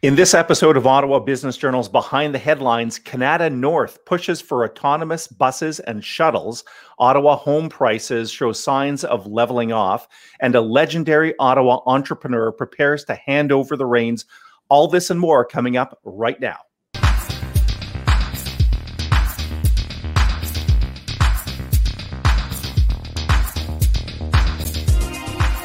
[0.00, 5.26] In this episode of Ottawa Business Journal's Behind the Headlines, Kanata North pushes for autonomous
[5.26, 6.62] buses and shuttles.
[7.00, 10.06] Ottawa home prices show signs of leveling off,
[10.38, 14.24] and a legendary Ottawa entrepreneur prepares to hand over the reins.
[14.68, 16.58] All this and more coming up right now.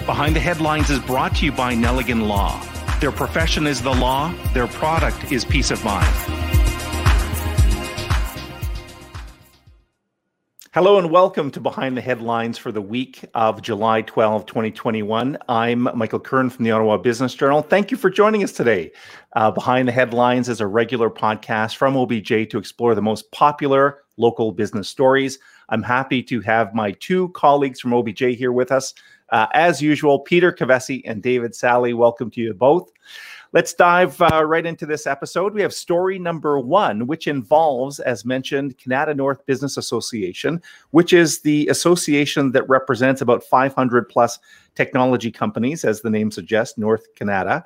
[0.07, 2.59] Behind the Headlines is brought to you by Nelligan Law.
[3.04, 6.07] Their profession is the law, their product is peace of mind.
[10.73, 15.38] Hello and welcome to Behind the Headlines for the week of July 12, 2021.
[15.49, 17.62] I'm Michael Curran from the Ottawa Business Journal.
[17.62, 18.93] Thank you for joining us today.
[19.34, 24.04] Uh, Behind the Headlines is a regular podcast from OBJ to explore the most popular
[24.15, 25.40] local business stories.
[25.67, 28.93] I'm happy to have my two colleagues from OBJ here with us.
[29.33, 32.91] Uh, as usual, Peter Kovessy and David Sali, welcome to you both.
[33.51, 35.55] Let's dive uh, right into this episode.
[35.55, 41.41] We have story number one, which involves, as mentioned, Kanata North Business Association, which is
[41.41, 44.37] the association that represents about 500 plus
[44.76, 47.63] technology companies, as the name suggests, North Kanata,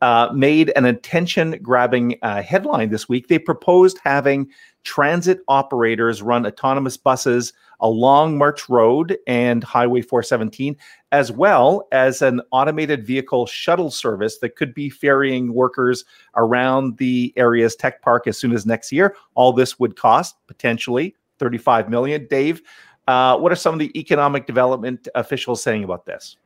[0.00, 3.28] uh, made an attention grabbing uh, headline this week.
[3.28, 4.48] They proposed having
[4.84, 10.76] transit operators run autonomous buses along March Road and Highway 417,
[11.12, 16.04] as well as an automated vehicle shuttle service that could be ferrying workers
[16.36, 19.16] around the area's tech park as soon as next year.
[19.34, 22.26] All this would cost potentially 35 million.
[22.28, 22.62] Dave,
[23.08, 26.36] uh, what are some of the economic development officials saying about this?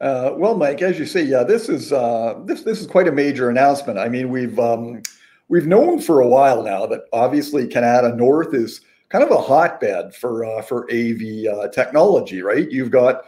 [0.00, 3.12] Uh, well, Mike, as you say, yeah, this is uh, this this is quite a
[3.12, 3.98] major announcement.
[3.98, 5.02] I mean, we've um,
[5.48, 10.14] we've known for a while now that obviously Kanata North is kind of a hotbed
[10.14, 12.70] for uh, for AV uh, technology, right?
[12.70, 13.22] You've got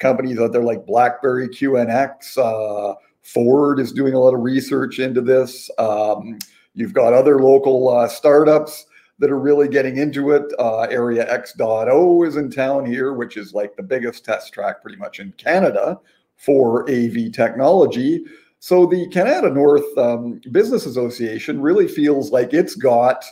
[0.00, 2.36] companies out there like BlackBerry QNX.
[2.38, 5.70] Uh, Ford is doing a lot of research into this.
[5.78, 6.38] Um,
[6.74, 8.86] you've got other local uh, startups
[9.18, 10.44] that are really getting into it.
[10.58, 14.98] Uh, Area X.0 is in town here, which is like the biggest test track pretty
[14.98, 15.98] much in Canada
[16.36, 18.24] for AV technology.
[18.58, 23.24] So the Kanata North um, Business Association really feels like it's got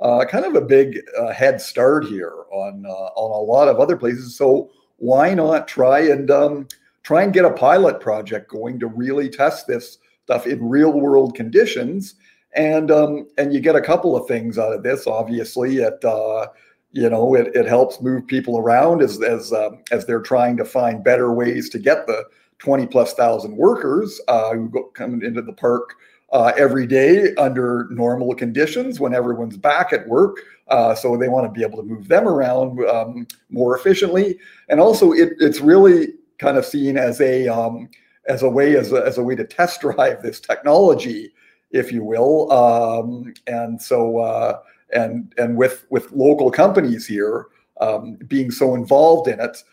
[0.00, 3.78] uh, kind of a big uh, head start here on uh, on a lot of
[3.78, 4.36] other places.
[4.36, 6.68] So why not try and um,
[7.02, 11.34] try and get a pilot project going to really test this stuff in real world
[11.34, 12.14] conditions?
[12.54, 15.06] And um, and you get a couple of things out of this.
[15.06, 16.48] Obviously, it uh,
[16.92, 20.64] you know it, it helps move people around as as um, as they're trying to
[20.64, 22.24] find better ways to get the
[22.60, 25.96] 20 plus thousand workers uh, who go, come into the park
[26.32, 30.38] uh, every day under normal conditions when everyone's back at work.
[30.68, 34.38] Uh, so they want to be able to move them around um, more efficiently.
[34.68, 37.88] And also, it, it's really kind of seen as a um,
[38.28, 41.32] as a way as a, as a way to test drive this technology,
[41.72, 42.52] if you will.
[42.52, 44.60] Um, and so uh,
[44.92, 47.46] and and with with local companies here
[47.80, 49.64] um, being so involved in it.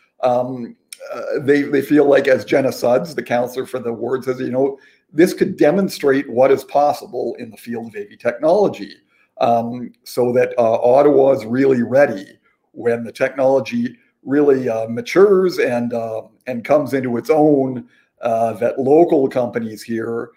[1.12, 4.50] Uh, they they feel like as Jenna Sudds, the counselor for the ward, says, you
[4.50, 4.78] know,
[5.12, 8.94] this could demonstrate what is possible in the field of AV technology,
[9.40, 12.38] um, so that uh, Ottawa is really ready
[12.72, 17.88] when the technology really uh, matures and uh, and comes into its own.
[18.20, 20.30] Uh, that local companies here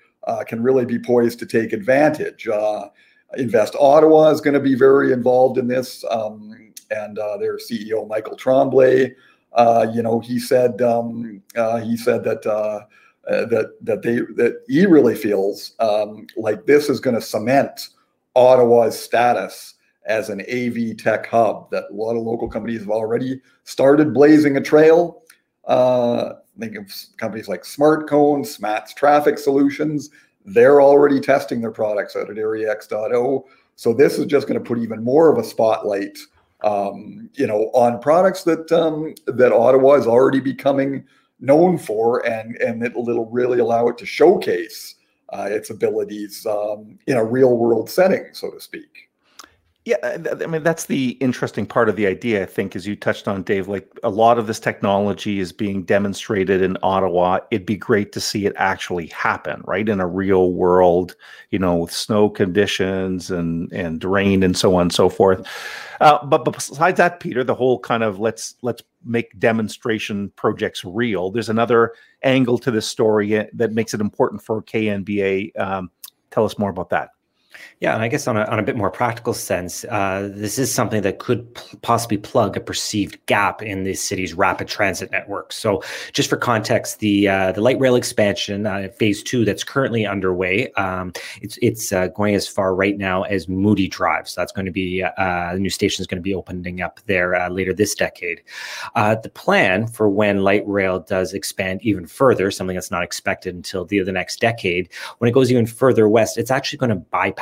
[0.48, 2.48] can really be poised to take advantage.
[3.38, 8.36] Invest Ottawa is going to be very involved in this, um, and their CEO Michael
[8.36, 9.16] Tremblay
[9.54, 12.86] uh, you know, he said um, uh, he said that uh,
[13.30, 17.90] uh, that that they that he really feels um, like this is going to cement
[18.36, 19.76] Ottawa's status
[20.06, 21.70] as an AV tech hub.
[21.72, 25.24] That a lot of local companies have already started blazing a trail.
[25.66, 30.10] Uh, think of companies like SmartCone, Smats Traffic Solutions.
[30.46, 33.44] They're already testing their products out at Area X.0.
[33.76, 36.18] So this is just going to put even more of a spotlight
[36.64, 41.06] um, you know, on products that um, that Ottawa is already becoming
[41.40, 44.96] known for, and and it'll, really allow it to showcase
[45.30, 49.11] uh, its abilities um, in a real world setting, so to speak.
[49.84, 52.44] Yeah, uh, I mean that's the interesting part of the idea.
[52.44, 53.68] I think, as you touched on, Dave.
[53.68, 57.40] Like a lot of this technology is being demonstrated in Ottawa.
[57.50, 61.16] It'd be great to see it actually happen, right, in a real world.
[61.50, 65.48] You know, with snow conditions and and rain and so on and so forth.
[66.00, 70.86] Uh, but, but besides that, Peter, the whole kind of let's let's make demonstration projects
[70.86, 71.32] real.
[71.32, 75.60] There's another angle to this story uh, that makes it important for KNBA.
[75.60, 75.90] Um,
[76.30, 77.10] tell us more about that.
[77.80, 80.74] Yeah, and I guess on a, on a bit more practical sense, uh, this is
[80.74, 85.52] something that could p- possibly plug a perceived gap in the city's rapid transit network.
[85.52, 85.84] So,
[86.14, 90.72] just for context, the uh, the light rail expansion, uh, phase two, that's currently underway,
[90.74, 91.12] um,
[91.42, 94.30] it's it's uh, going as far right now as Moody Drive.
[94.30, 97.00] So that's going to be uh, the new station is going to be opening up
[97.08, 98.42] there uh, later this decade.
[98.96, 103.86] the plan for when light rail does expand even further, something that's not expected until
[103.86, 107.41] the the next decade, when it goes even further west, it's actually going to bypass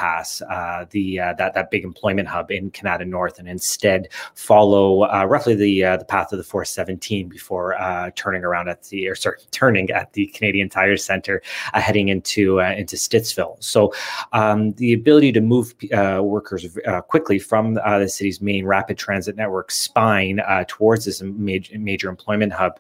[0.50, 5.26] uh, the uh, that that big employment hub in Kanata North, and instead follow uh,
[5.26, 9.16] roughly the uh, the path of the 417 before uh, turning around at the or
[9.16, 11.42] sorry turning at the Canadian Tire Center,
[11.74, 13.62] heading into into Stittsville.
[13.64, 13.94] So
[14.34, 16.66] um, the ability to move workers
[17.08, 22.80] quickly from the city's main rapid transit network spine towards this major, major employment hub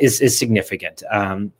[0.00, 1.02] is is significant.
[1.10, 1.52] Um,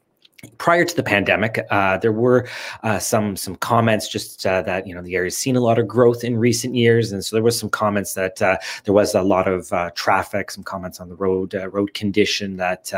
[0.59, 2.49] prior to the pandemic, uh, there were
[2.83, 5.87] uh, some some comments just uh, that you know the area's seen a lot of
[5.87, 9.23] growth in recent years, and so there was some comments that uh, there was a
[9.23, 12.93] lot of uh, traffic, some comments on the road uh, road condition that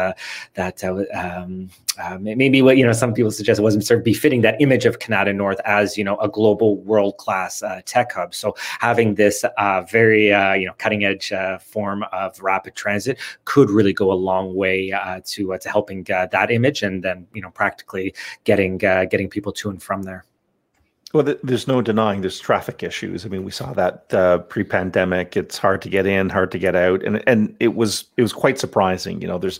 [0.54, 4.42] that um, Uh, maybe what you know some people suggest it wasn't sort of befitting
[4.42, 8.34] that image of Kanata North as you know a global world class uh, tech hub.
[8.34, 13.92] So having this uh, very you know cutting edge form of rapid transit could really
[13.92, 14.90] go a long way
[15.26, 18.14] to to helping that image, and then you know practically
[18.44, 20.24] getting uh, getting people to and from there.
[21.14, 23.24] Well, th- there's no denying there's traffic issues.
[23.24, 25.36] I mean, we saw that uh, pre-pandemic.
[25.36, 28.32] It's hard to get in, hard to get out, and and it was it was
[28.32, 29.22] quite surprising.
[29.22, 29.58] You know, there's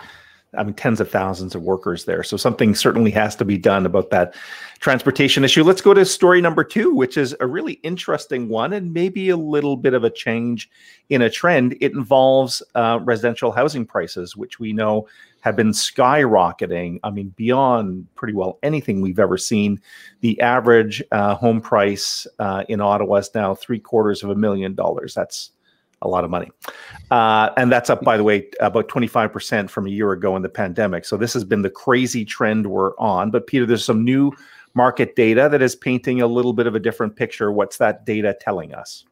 [0.56, 2.22] I mean, tens of thousands of workers there.
[2.22, 4.34] So something certainly has to be done about that
[4.80, 5.62] transportation issue.
[5.62, 9.36] Let's go to story number two, which is a really interesting one and maybe a
[9.36, 10.70] little bit of a change
[11.10, 11.76] in a trend.
[11.80, 15.06] It involves uh, residential housing prices, which we know
[15.40, 16.98] have been skyrocketing.
[17.04, 19.80] I mean, beyond pretty well anything we've ever seen.
[20.20, 24.74] The average uh, home price uh, in Ottawa is now three quarters of a million
[24.74, 25.14] dollars.
[25.14, 25.50] That's
[26.02, 26.50] a lot of money.
[27.10, 30.48] Uh, and that's up, by the way, about 25% from a year ago in the
[30.48, 31.04] pandemic.
[31.04, 33.30] So this has been the crazy trend we're on.
[33.30, 34.32] But Peter, there's some new
[34.74, 37.50] market data that is painting a little bit of a different picture.
[37.50, 39.04] What's that data telling us?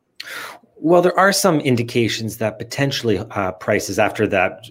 [0.76, 4.66] Well, there are some indications that potentially uh, prices after that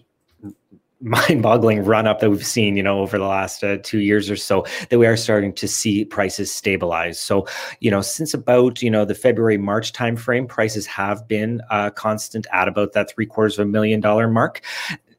[1.02, 4.36] mind-boggling run up that we've seen you know over the last uh, two years or
[4.36, 7.46] so that we are starting to see prices stabilize so
[7.80, 12.48] you know since about you know the february march timeframe prices have been uh, constant
[12.54, 14.62] at about that three quarters of a million dollar mark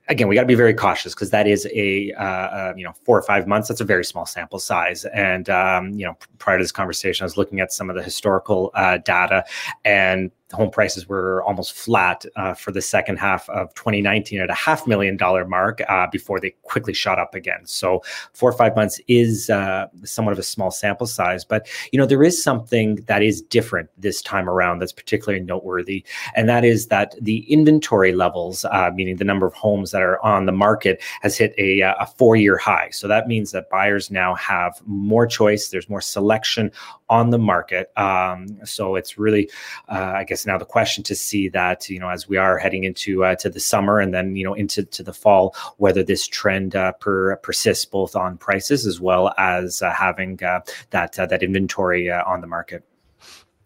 [0.08, 2.92] again, we got to be very cautious because that is a uh, uh, you know
[3.04, 3.68] four or five months.
[3.68, 5.04] That's a very small sample size.
[5.06, 8.02] And um, you know, prior to this conversation, I was looking at some of the
[8.02, 9.44] historical uh, data,
[9.84, 14.54] and home prices were almost flat uh, for the second half of 2019 at a
[14.54, 17.60] half million dollar mark uh, before they quickly shot up again.
[17.64, 18.02] So
[18.32, 22.06] four or five months is uh, somewhat of a small sample size, but you know
[22.06, 26.04] there is something that is different this time around that's particularly noteworthy,
[26.36, 30.24] and that is that the inventory levels, uh, meaning the number of homes that are
[30.24, 32.88] on the market, has hit a, uh, a four year high.
[32.90, 35.70] So that means that buyers now have more choice.
[35.70, 36.70] There's more selection
[37.08, 37.96] on the market.
[37.96, 39.50] Um, so it's really,
[39.88, 42.58] uh, I guess guess now the question to see that you know as we are
[42.58, 46.02] heading into uh, to the summer and then you know into to the fall whether
[46.02, 50.60] this trend uh, per, persists both on prices as well as uh, having uh,
[50.90, 52.84] that uh, that inventory on the market.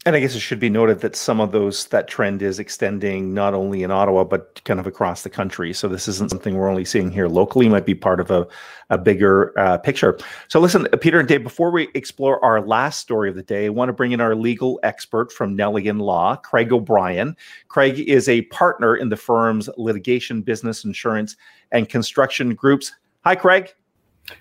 [0.07, 3.35] And I guess it should be noted that some of those that trend is extending
[3.35, 5.75] not only in Ottawa but kind of across the country.
[5.75, 7.67] So this isn't something we're only seeing here locally.
[7.67, 8.49] It might be part of a,
[8.89, 10.19] a bigger uh, picture.
[10.49, 13.69] So listen, Peter and Dave, before we explore our last story of the day, I
[13.69, 17.37] want to bring in our legal expert from Nelligan Law, Craig O'Brien.
[17.69, 21.37] Craig is a partner in the firm's litigation, business, insurance,
[21.73, 22.91] and construction groups.
[23.25, 23.75] Hi, Craig.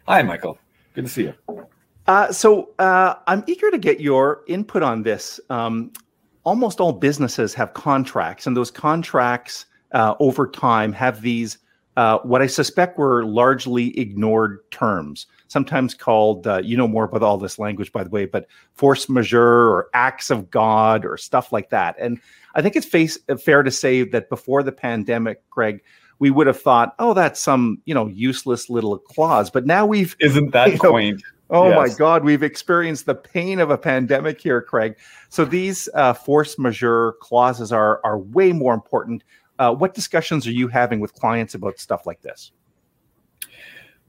[0.07, 0.57] Hi, Michael.
[0.93, 1.67] Good to see you.
[2.09, 5.39] Uh, so uh, I'm eager to get your input on this.
[5.51, 5.93] Um,
[6.43, 11.59] almost all businesses have contracts, and those contracts uh, over time have these
[11.97, 17.21] uh, what I suspect were largely ignored terms, sometimes called, uh, you know more about
[17.21, 21.51] all this language, by the way, but force majeure or acts of God or stuff
[21.51, 21.95] like that.
[21.99, 22.19] And
[22.55, 25.83] I think it's face, fair to say that before the pandemic, Greg,
[26.17, 29.51] we would have thought, oh, that's some you know useless little clause.
[29.51, 31.21] But now we've isn't that you know, quaint?
[31.49, 31.77] Oh yes.
[31.77, 34.97] my God, we've experienced the pain of a pandemic here, Craig.
[35.29, 39.23] So these uh, force majeure clauses are are way more important.
[39.57, 42.51] Uh, what discussions are you having with clients about stuff like this?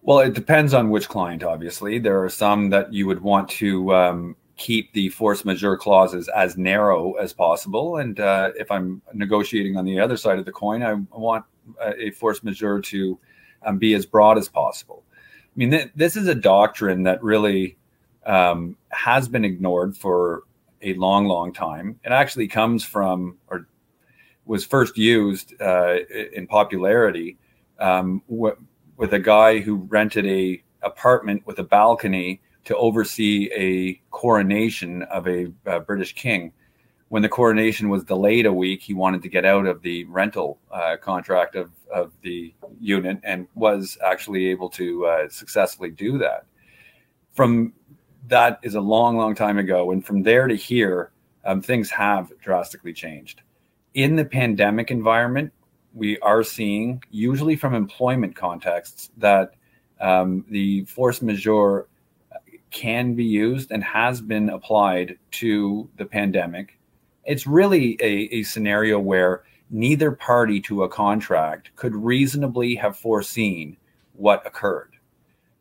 [0.03, 1.43] Well, it depends on which client.
[1.43, 6.29] Obviously, there are some that you would want to um, keep the force majeure clauses
[6.29, 10.53] as narrow as possible, and uh, if I'm negotiating on the other side of the
[10.53, 11.45] coin, I want
[11.83, 13.19] a force majeure to
[13.65, 15.05] um, be as broad as possible.
[15.61, 17.77] I mean, th- this is a doctrine that really
[18.25, 20.45] um, has been ignored for
[20.81, 22.01] a long, long time.
[22.03, 23.69] It actually comes from or
[24.47, 25.97] was first used uh,
[26.33, 27.37] in popularity
[27.79, 28.57] um, w-
[28.97, 35.29] with a guy who rented a apartment with a balcony to oversee a coronation of
[35.29, 36.55] a, a British king.
[37.11, 40.61] When the coronation was delayed a week, he wanted to get out of the rental
[40.71, 46.47] uh, contract of, of the unit and was actually able to uh, successfully do that.
[47.33, 47.73] From
[48.29, 49.91] that is a long, long time ago.
[49.91, 51.11] And from there to here,
[51.45, 53.43] um, things have drastically changed.
[53.95, 55.53] In the pandemic environment,
[55.93, 59.55] we are seeing, usually from employment contexts, that
[60.01, 61.89] um, the force majeure
[62.71, 66.79] can be used and has been applied to the pandemic.
[67.31, 73.77] It's really a, a scenario where neither party to a contract could reasonably have foreseen
[74.15, 74.97] what occurred.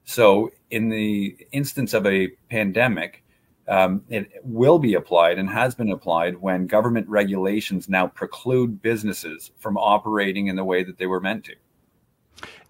[0.04, 3.24] So, in the instance of a pandemic,
[3.68, 9.52] um, it will be applied and has been applied when government regulations now preclude businesses
[9.60, 11.56] from operating in the way that they were meant to.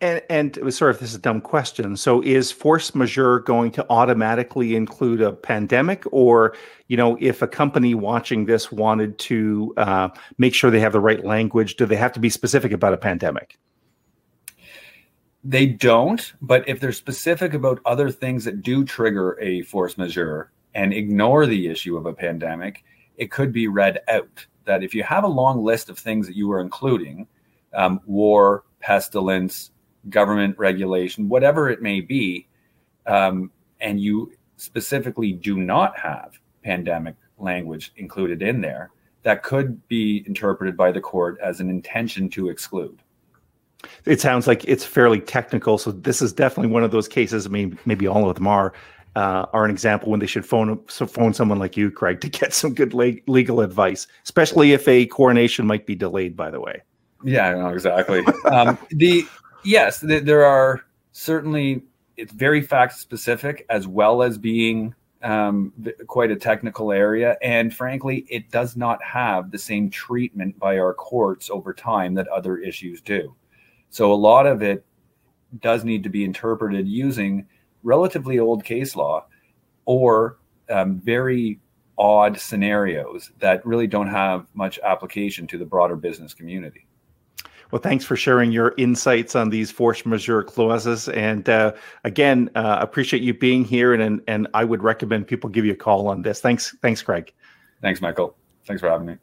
[0.01, 1.97] And, and it was sort of this is a dumb question.
[1.97, 6.55] So is force majeure going to automatically include a pandemic, or
[6.88, 10.99] you know, if a company watching this wanted to uh, make sure they have the
[10.99, 13.57] right language, do they have to be specific about a pandemic?
[15.43, 20.51] They don't, but if they're specific about other things that do trigger a force majeure
[20.73, 22.83] and ignore the issue of a pandemic,
[23.17, 26.35] it could be read out that if you have a long list of things that
[26.35, 27.27] you are including,
[27.73, 29.71] um, war, pestilence,
[30.09, 32.48] government regulation, whatever it may be,
[33.05, 38.91] um, and you specifically do not have pandemic language included in there,
[39.24, 43.01] that could be interpreted by the court as an intention to exclude.
[44.05, 45.77] It sounds like it's fairly technical.
[45.77, 47.45] So this is definitely one of those cases.
[47.45, 48.74] I mean, maybe all of them are.
[49.15, 52.29] Uh, are an example when they should phone so phone someone like you, Craig, to
[52.29, 56.38] get some good le- legal advice, especially if a coronation might be delayed.
[56.38, 56.83] By the way.
[57.23, 58.25] Yeah, no, exactly.
[58.45, 59.25] um, the
[59.63, 61.83] yes, the, there are certainly
[62.17, 65.73] it's very fact specific as well as being um,
[66.07, 67.38] quite a technical area.
[67.41, 72.27] And frankly, it does not have the same treatment by our courts over time that
[72.27, 73.35] other issues do.
[73.89, 74.85] So a lot of it
[75.61, 77.45] does need to be interpreted using
[77.83, 79.25] relatively old case law
[79.85, 80.38] or
[80.69, 81.59] um, very
[81.97, 86.85] odd scenarios that really don't have much application to the broader business community.
[87.71, 91.07] Well, thanks for sharing your insights on these force majeure clauses.
[91.09, 91.73] And uh,
[92.03, 93.93] again, uh, appreciate you being here.
[93.93, 96.41] And, and and I would recommend people give you a call on this.
[96.41, 97.31] Thanks, thanks, Craig.
[97.81, 98.35] Thanks, Michael.
[98.65, 99.17] Thanks for having me.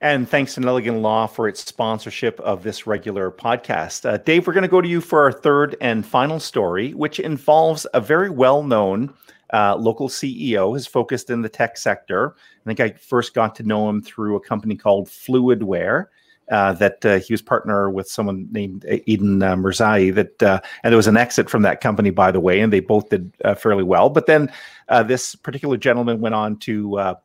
[0.00, 4.04] And thanks to Nelligan Law for its sponsorship of this regular podcast.
[4.04, 7.20] Uh, Dave, we're going to go to you for our third and final story, which
[7.20, 9.14] involves a very well known
[9.52, 12.34] uh, local CEO, who's focused in the tech sector.
[12.34, 16.06] I think I first got to know him through a company called Fluidware.
[16.52, 20.14] Uh, that uh, he was partner with someone named Eden uh, Mirzai.
[20.14, 22.80] That uh, and there was an exit from that company, by the way, and they
[22.80, 24.10] both did uh, fairly well.
[24.10, 24.52] But then
[24.90, 27.16] uh, this particular gentleman went on to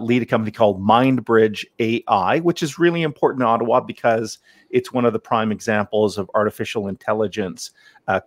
[0.00, 4.38] lead a company called MindBridge AI, which is really important in Ottawa because
[4.70, 7.72] it's one of the prime examples of artificial intelligence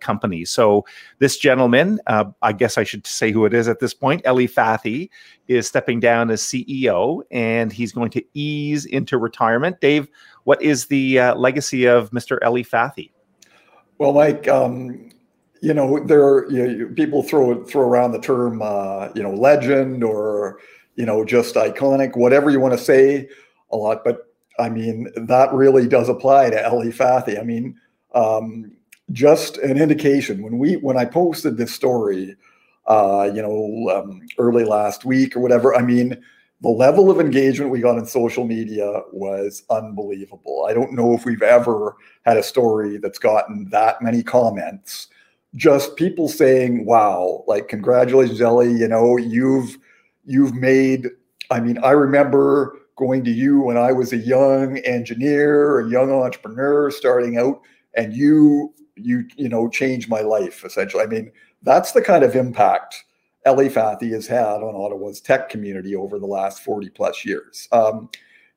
[0.00, 0.50] companies.
[0.50, 0.84] So
[1.20, 5.08] this gentleman, I guess I should say who it is at this point, Eli Fathi,
[5.48, 9.80] is stepping down as CEO, and he's going to ease into retirement.
[9.80, 10.08] Dave,
[10.44, 12.38] what is the uh, legacy of Mr.
[12.44, 13.10] Eli Fathi?
[13.98, 15.10] Well, Mike, um,
[15.60, 20.58] you know, there you people throw throw around the term, uh, you know, legend or
[20.96, 23.28] you know, just iconic, whatever you want to say
[23.70, 24.04] a lot.
[24.04, 27.38] But I mean, that really does apply to Eli Fathi.
[27.38, 27.78] I mean,
[28.14, 28.76] um,
[29.12, 32.36] just an indication when we when I posted this story,
[32.86, 35.74] uh, you know, um, early last week or whatever.
[35.74, 36.22] I mean,
[36.64, 40.64] the level of engagement we got on social media was unbelievable.
[40.66, 41.94] I don't know if we've ever
[42.24, 45.08] had a story that's gotten that many comments.
[45.54, 48.64] Just people saying, "Wow!" Like, congratulations, Eli.
[48.64, 49.76] You know, you've
[50.24, 51.10] you've made.
[51.50, 56.10] I mean, I remember going to you when I was a young engineer, a young
[56.10, 57.60] entrepreneur starting out,
[57.94, 61.02] and you you you know changed my life essentially.
[61.02, 61.30] I mean,
[61.62, 63.03] that's the kind of impact
[63.46, 67.68] Eli Fathi has had on Ottawa's tech community over the last 40 plus years.
[67.72, 68.08] Um,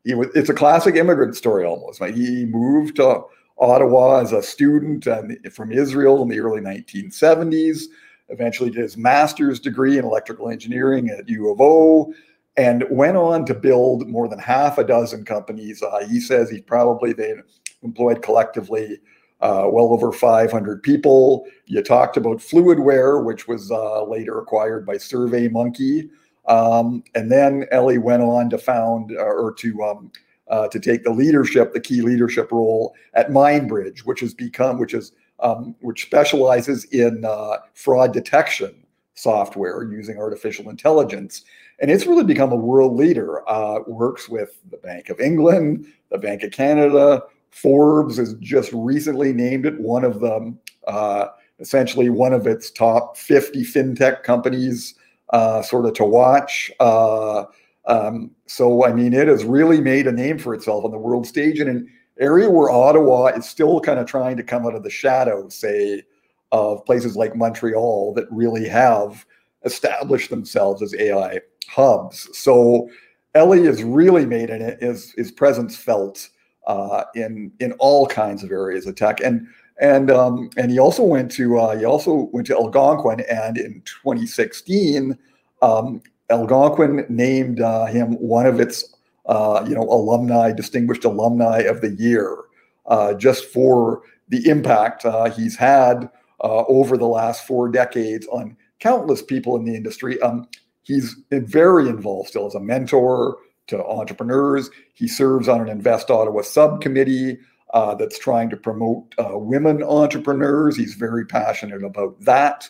[0.06, 2.00] was, it's a classic immigrant story almost.
[2.00, 3.24] Like he moved to
[3.58, 7.84] Ottawa as a student and from Israel in the early 1970s
[8.30, 12.14] eventually did his master's degree in electrical engineering at U of O,
[12.58, 15.82] and went on to build more than half a dozen companies.
[15.84, 17.36] Uh, he says he probably they
[17.84, 19.00] employed collectively
[19.42, 21.46] uh, well over 500 people.
[21.66, 26.10] You talked about Fluidware, which was uh, later acquired by SurveyMonkey.
[26.48, 30.12] Um, and then Ellie went on to found uh, or to um,
[30.50, 34.94] uh, to take the leadership, the key leadership role at MindBridge, which has become, which
[34.94, 41.44] is um, which specializes in uh, fraud detection software using artificial intelligence.
[41.80, 43.48] And it's really become a world leader.
[43.50, 47.24] Uh, works with the Bank of England, the Bank of Canada.
[47.52, 50.56] Forbes has just recently named it one of the,
[50.88, 51.28] uh,
[51.60, 54.96] essentially one of its top 50 fintech companies,
[55.32, 56.72] uh, sort of to watch.
[56.80, 57.46] Uh,
[57.86, 61.26] um, so, I mean, it has really made a name for itself on the world
[61.26, 61.90] stage in an
[62.20, 66.04] area where Ottawa is still kind of trying to come out of the shadow, say,
[66.52, 69.26] of places like Montreal that really have
[69.66, 71.40] established themselves as AI
[71.70, 72.30] hubs.
[72.38, 72.90] So,
[73.34, 76.30] Ellie has really made it, his, his presence felt
[76.68, 79.48] uh, in in all kinds of areas of tech, and
[79.80, 83.82] and um, and he also went to uh, he also went to Algonquin, and in
[83.86, 85.18] 2016,
[85.62, 88.96] um, Algonquin named uh, him one of its
[89.26, 92.38] uh, you know alumni, distinguished alumni of the year,
[92.86, 96.10] uh, just for the impact uh, he's had
[96.44, 100.22] uh, over the last four decades on countless people in the industry.
[100.22, 100.48] Um,
[100.84, 104.70] he's very involved still as a mentor to entrepreneurs.
[104.94, 107.40] He serves on an Invest Ottawa subcommittee.
[107.74, 110.78] Uh, that's trying to promote women entrepreneurs.
[110.78, 112.70] He's very passionate about that,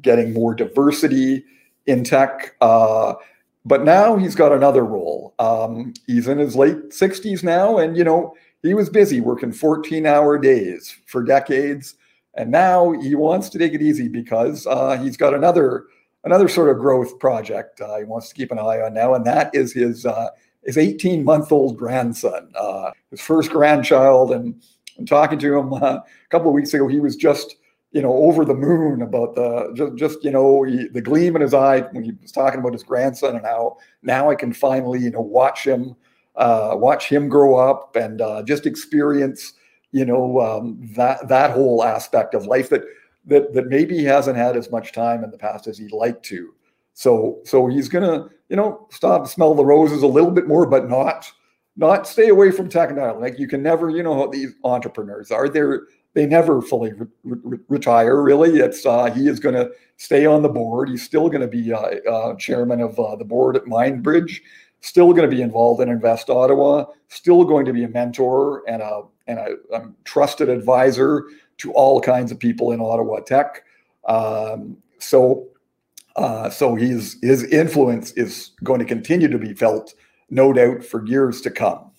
[0.00, 1.44] getting more diversity
[1.86, 2.54] in tech.
[2.60, 3.14] Uh,
[3.64, 5.34] but now he's got another role.
[5.38, 10.38] Um, he's in his late 60s now, and you know he was busy working 14-hour
[10.38, 11.96] days for decades,
[12.34, 15.86] and now he wants to take it easy because uh, he's got another
[16.26, 19.24] another sort of growth project uh, he wants to keep an eye on now, and
[19.24, 20.28] that is his uh,
[20.64, 24.32] his 18-month-old grandson, uh, his first grandchild.
[24.32, 24.60] And
[24.98, 26.88] I'm talking to him uh, a couple of weeks ago.
[26.88, 27.56] He was just
[27.92, 31.40] you know, over the moon about the just, just you know, he, the gleam in
[31.40, 35.00] his eye when he was talking about his grandson and how now I can finally,
[35.00, 35.96] you know, watch him,
[36.34, 39.54] uh, watch him grow up and uh, just experience,
[39.92, 42.82] you know, um, that that whole aspect of life that
[43.26, 46.22] that that maybe he hasn't had as much time in the past as he'd like
[46.24, 46.54] to.
[46.94, 50.88] So so he's gonna, you know, stop smell the roses a little bit more, but
[50.88, 51.30] not
[51.76, 53.30] not stay away from tech and technology.
[53.30, 55.48] Like you can never, you know, how these entrepreneurs are.
[55.48, 55.82] They're
[56.14, 58.22] they never fully re- re- retire.
[58.22, 60.88] Really, it's uh, he is to stay on the board.
[60.88, 61.78] He's still to be uh,
[62.10, 64.40] uh, chairman of uh, the board at MindBridge.
[64.80, 66.86] Still going to be involved in Invest Ottawa.
[67.08, 71.26] Still going to be a mentor and a and a, a trusted advisor
[71.58, 73.64] to all kinds of people in Ottawa tech.
[74.08, 75.48] Um, so,
[76.16, 79.94] uh, so his his influence is going to continue to be felt,
[80.30, 81.90] no doubt, for years to come.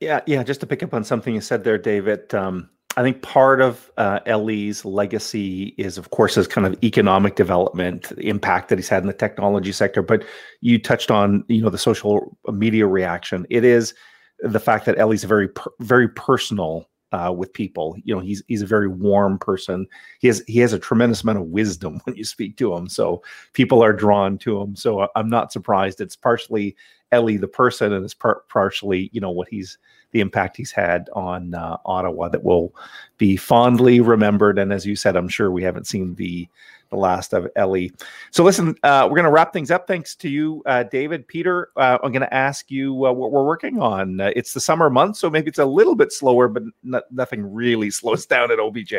[0.00, 0.42] Yeah, yeah.
[0.42, 2.34] Just to pick up on something you said there, David.
[2.34, 7.36] Um, I think part of uh, Ellie's legacy is, of course, his kind of economic
[7.36, 10.00] development, the impact that he's had in the technology sector.
[10.00, 10.24] But
[10.62, 13.46] you touched on, you know, the social media reaction.
[13.50, 13.92] It is
[14.40, 17.96] the fact that Ellie's a very, per- very personal uh, with people.
[18.04, 19.86] You know, he's he's a very warm person.
[20.20, 22.88] He has he has a tremendous amount of wisdom when you speak to him.
[22.88, 24.76] So people are drawn to him.
[24.76, 26.00] So uh, I'm not surprised.
[26.00, 26.76] It's partially
[27.12, 29.78] Ellie the person, and it's par- partially you know what he's
[30.12, 32.74] the impact he's had on uh, Ottawa that will
[33.18, 34.58] be fondly remembered.
[34.58, 36.48] And as you said, I'm sure we haven't seen the
[36.90, 37.92] the last of Ellie.
[38.30, 39.86] So listen, uh, we're going to wrap things up.
[39.86, 41.70] Thanks to you, uh, David, Peter.
[41.76, 44.20] Uh, I'm going to ask you uh, what we're working on.
[44.20, 46.62] Uh, it's the summer month, so maybe it's a little bit slower, but
[47.10, 48.94] nothing really slows down at OBJ.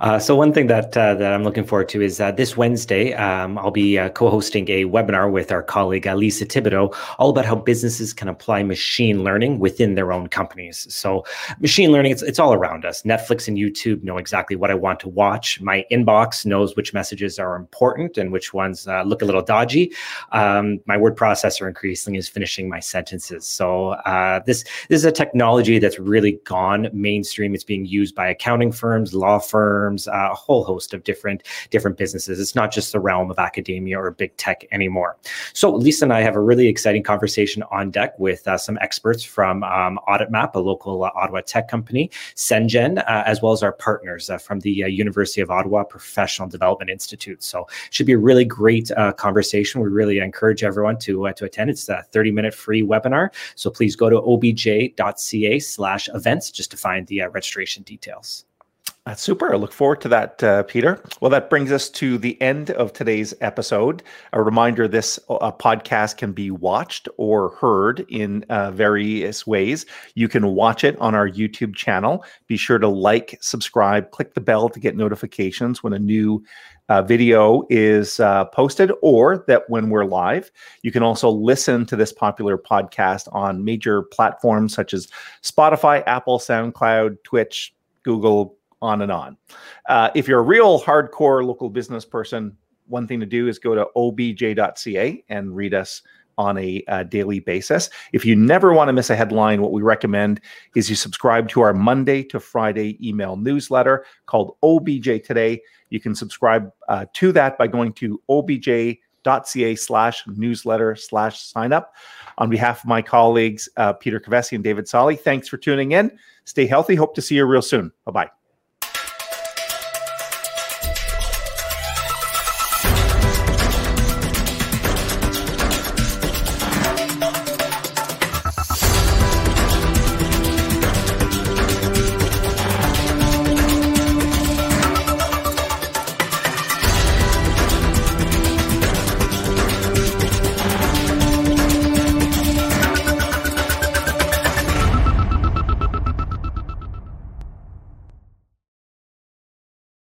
[0.00, 3.12] Uh, so one thing that uh, that I'm looking forward to is uh, this Wednesday
[3.14, 7.44] um, I'll be uh, co-hosting a webinar with our colleague uh, Lisa Thibodeau, all about
[7.44, 10.86] how businesses can apply machine learning within their own companies.
[10.92, 11.24] So
[11.60, 13.02] machine learning, it's, it's all around us.
[13.02, 15.60] Netflix and YouTube know exactly what I want to watch.
[15.60, 19.92] My inbox knows which messages are important and which ones uh, look a little dodgy.
[20.32, 23.46] Um, my word processor increasingly is finishing my sentences.
[23.46, 23.96] So
[24.46, 27.54] this this is a technology that's really gone mainstream.
[27.54, 31.42] It's being used by accounting firms, law firms firms, uh, a whole host of different
[31.70, 32.40] different businesses.
[32.40, 35.16] It's not just the realm of academia or big tech anymore.
[35.52, 39.22] So Lisa and I have a really exciting conversation on deck with uh, some experts
[39.22, 43.72] from um, AuditMap, a local uh, Ottawa tech company, Sengen, uh, as well as our
[43.72, 47.42] partners uh, from the uh, University of Ottawa Professional Development Institute.
[47.44, 49.82] So it should be a really great conversation.
[49.82, 51.70] We really encourage everyone to to attend.
[51.70, 53.28] It's a 30 minute free webinar.
[53.54, 58.46] So please go to obj.ca slash events just to find the registration details.
[59.04, 59.52] That's super.
[59.52, 61.02] I look forward to that, uh, Peter.
[61.20, 64.04] Well, that brings us to the end of today's episode.
[64.32, 69.86] A reminder this uh, podcast can be watched or heard in uh, various ways.
[70.14, 72.24] You can watch it on our YouTube channel.
[72.46, 76.44] Be sure to like, subscribe, click the bell to get notifications when a new
[76.88, 80.52] uh, video is uh, posted or that when we're live.
[80.82, 85.08] You can also listen to this popular podcast on major platforms such as
[85.42, 89.38] Spotify, Apple, SoundCloud, Twitch, Google, on and on.
[89.88, 92.56] Uh, if you're a real hardcore local business person,
[92.88, 96.02] one thing to do is go to obj.ca and read us
[96.38, 97.90] on a uh, daily basis.
[98.12, 100.40] If you never want to miss a headline, what we recommend
[100.74, 105.60] is you subscribe to our Monday to Friday email newsletter called OBJ Today.
[105.90, 111.94] You can subscribe uh, to that by going to obj.ca slash newsletter slash sign up.
[112.38, 116.10] On behalf of my colleagues, uh, Peter Kovessy and David Sali, thanks for tuning in.
[116.44, 116.94] Stay healthy.
[116.94, 117.92] Hope to see you real soon.
[118.04, 118.41] Bye bye.